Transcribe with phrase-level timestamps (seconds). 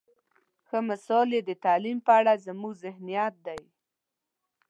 [0.67, 3.61] ښه مثال یې د تعلیم په اړه زموږ ذهنیت دی.